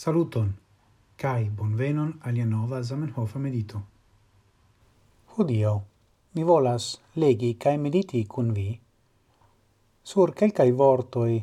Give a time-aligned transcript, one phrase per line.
[0.00, 0.48] Saluton,
[1.20, 3.80] cae bonvenon alia nova Zamenhof medito.
[5.34, 5.72] Hodio,
[6.32, 6.86] mi volas
[7.22, 8.80] legi cae mediti cun vi
[10.02, 11.36] sur quelcae vortoi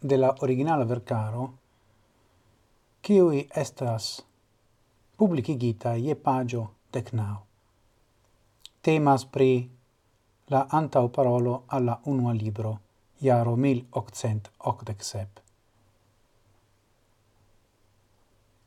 [0.00, 1.44] de la originala vercaro
[3.00, 4.26] cioi estas
[5.16, 7.38] publicigita je pagio decnau.
[8.82, 9.52] Temas pri
[10.50, 12.78] la antau parolo alla unua libro,
[13.20, 15.47] iaro 1887.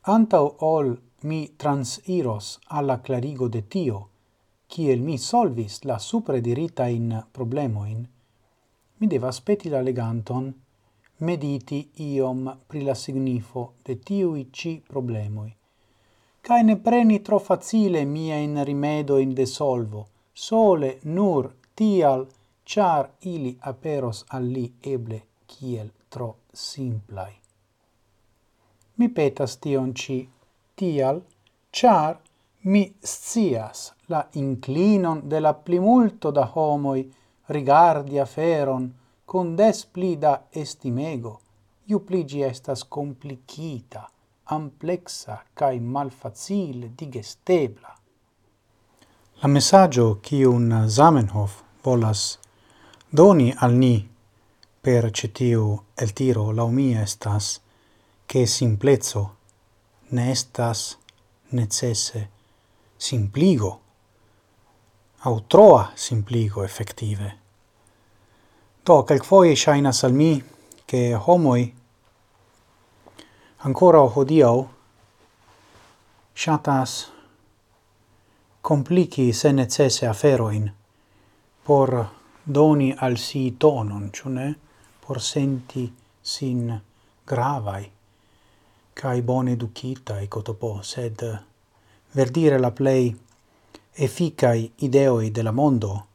[0.04, 4.08] Antau ol mi transiros alla clarigo de tio,
[4.66, 8.00] kiel mi solvis la supre dirita in problemoin,
[8.96, 10.48] mi devas peti la leganton
[11.18, 15.54] mediti iom pri la signifo de tiui ci problemoi,
[16.40, 22.26] cae ne preni tro facile mia in rimedo in de solvo, sole nur tial
[22.64, 27.41] char ili aperos alli eble kiel tro simplai
[28.96, 30.28] mi petas tion ci
[30.74, 31.22] tial,
[31.70, 32.20] char
[32.62, 37.12] mi scias la inclinon de la plimulto da homoi
[37.46, 38.92] rigardi aferon
[39.24, 41.40] con des pli da estimego,
[41.86, 44.08] iu pligi estas complicita,
[44.44, 47.96] amplexa cae malfacile digestebla.
[49.40, 52.38] La messaggio un Zamenhof volas
[53.08, 54.08] doni al ni
[54.80, 57.61] per cetiu el tiro laumie estas
[58.32, 59.36] che simplezzo
[60.08, 60.96] ne estas
[61.48, 62.30] necesse
[62.96, 63.80] simpligo,
[65.18, 67.38] au troa simpligo effettive.
[68.82, 70.42] Do, calcfoie shainas al mi
[70.86, 71.76] che homoi
[73.68, 74.66] ancora hodiau
[76.32, 77.12] shatas
[78.62, 80.72] complici se necesse aferoin
[81.62, 82.08] por
[82.42, 84.58] doni al si tonon, ciune,
[85.00, 86.80] por senti sin
[87.26, 88.00] gravai
[88.94, 91.40] cae educita e cotopo, sed
[92.12, 93.16] verdire la plei
[93.94, 96.06] efficai ideoi de la mondo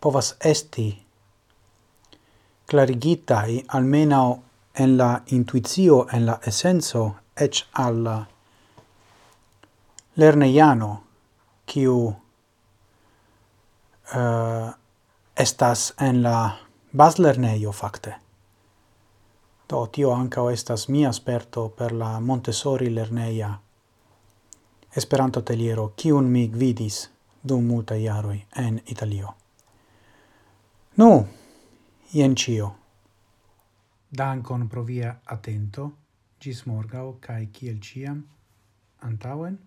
[0.00, 1.04] povas esti
[2.66, 4.42] clarigitai almeno
[4.74, 8.26] en la intuizio, en la essenzo, ec al
[10.16, 11.02] lerneiano,
[11.66, 11.96] kiu
[14.14, 14.70] uh,
[15.36, 16.58] estas en la
[16.92, 18.23] baslerneio facte.
[19.68, 23.58] Do tio anca estas mia sperto per la Montessori lerneia
[24.96, 27.10] Esperanto teliero, kiun mi gvidis
[27.42, 29.34] dum multa iaroi en Italio.
[30.96, 31.26] Nu,
[32.12, 32.68] jen cio.
[34.18, 35.88] Dankon pro via atento,
[36.38, 38.22] gis morgau, cae ciel ciam,
[39.02, 39.58] antauen,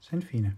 [0.00, 0.56] sen fine.